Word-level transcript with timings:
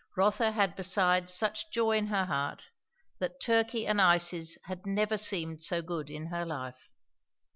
Rotha 0.17 0.51
had 0.53 0.75
besides 0.75 1.31
such 1.31 1.69
joy 1.69 1.91
in 1.95 2.07
her 2.07 2.25
heart, 2.25 2.71
that 3.19 3.39
turkey 3.39 3.85
and 3.85 4.01
ices 4.01 4.57
had 4.63 4.83
never 4.87 5.15
seemed 5.15 5.61
so 5.61 5.83
good 5.83 6.09
in 6.09 6.25
her 6.25 6.43
life. 6.43 6.89